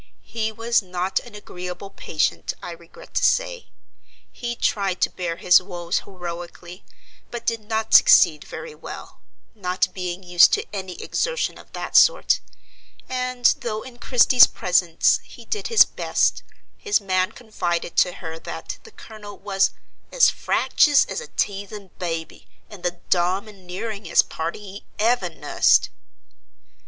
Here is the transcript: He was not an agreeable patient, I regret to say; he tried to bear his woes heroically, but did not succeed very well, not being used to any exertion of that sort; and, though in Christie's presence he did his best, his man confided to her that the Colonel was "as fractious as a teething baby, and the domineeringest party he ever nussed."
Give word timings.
He 0.25 0.51
was 0.51 0.81
not 0.81 1.19
an 1.19 1.35
agreeable 1.35 1.91
patient, 1.91 2.55
I 2.63 2.71
regret 2.71 3.13
to 3.13 3.23
say; 3.23 3.67
he 4.31 4.55
tried 4.55 4.99
to 5.01 5.11
bear 5.11 5.35
his 5.35 5.61
woes 5.61 5.99
heroically, 5.99 6.83
but 7.29 7.45
did 7.45 7.59
not 7.65 7.93
succeed 7.93 8.43
very 8.43 8.73
well, 8.73 9.21
not 9.53 9.93
being 9.93 10.23
used 10.23 10.53
to 10.53 10.65
any 10.73 10.93
exertion 10.99 11.59
of 11.59 11.73
that 11.73 11.95
sort; 11.95 12.39
and, 13.07 13.45
though 13.59 13.83
in 13.83 13.99
Christie's 13.99 14.47
presence 14.47 15.19
he 15.23 15.45
did 15.45 15.67
his 15.67 15.85
best, 15.85 16.41
his 16.79 16.99
man 16.99 17.31
confided 17.31 17.95
to 17.97 18.13
her 18.13 18.39
that 18.39 18.79
the 18.83 18.91
Colonel 18.91 19.37
was 19.37 19.69
"as 20.11 20.31
fractious 20.31 21.05
as 21.05 21.21
a 21.21 21.27
teething 21.27 21.91
baby, 21.99 22.47
and 22.71 22.81
the 22.81 23.01
domineeringest 23.11 24.29
party 24.29 24.57
he 24.59 24.85
ever 24.97 25.29
nussed." 25.29 25.89